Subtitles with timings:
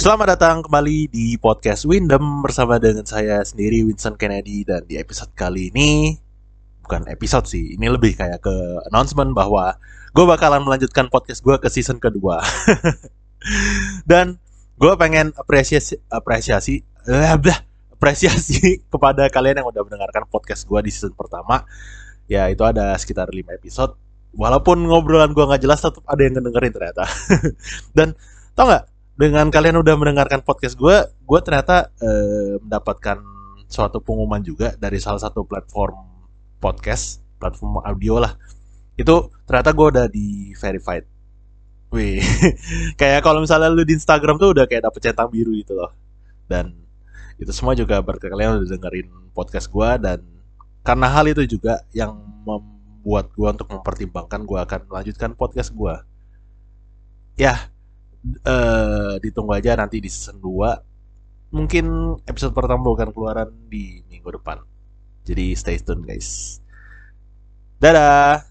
[0.00, 4.64] Selamat datang kembali di podcast Windem bersama dengan saya sendiri Winston Kennedy.
[4.64, 6.16] Dan di episode kali ini
[6.80, 8.56] bukan episode sih, ini lebih kayak ke
[8.88, 9.76] announcement bahwa
[10.16, 12.40] gue bakalan melanjutkan podcast gue ke season kedua.
[14.08, 14.40] Dan
[14.80, 17.28] gue pengen apresiasi apresiasi eh,
[17.92, 21.68] apresiasi kepada kalian yang udah mendengarkan podcast gue di season pertama.
[22.24, 24.00] Ya itu ada sekitar 5 episode.
[24.32, 27.04] Walaupun ngobrolan gue nggak jelas tetap ada yang ngedengerin ternyata.
[28.00, 28.16] Dan
[28.56, 28.89] tau nggak
[29.20, 33.20] dengan kalian udah mendengarkan podcast gue, gue ternyata eh, mendapatkan
[33.68, 35.92] suatu pengumuman juga dari salah satu platform
[36.56, 38.32] podcast, platform audio lah.
[38.96, 41.04] Itu ternyata gue udah di verified.
[41.92, 42.24] Wih,
[43.00, 45.92] kayak kalau misalnya lu di Instagram tuh udah kayak dapet centang biru gitu loh.
[46.48, 46.80] Dan
[47.36, 50.24] itu semua juga berkat kalian udah dengerin podcast gue dan
[50.80, 52.16] karena hal itu juga yang
[52.48, 55.92] membuat gue untuk mempertimbangkan gue akan melanjutkan podcast gue.
[57.36, 57.68] Ya,
[58.44, 64.62] uh, ditunggu aja nanti di season 2 mungkin episode pertama bukan keluaran di minggu depan.
[65.26, 66.62] Jadi stay tune guys.
[67.80, 68.49] Dadah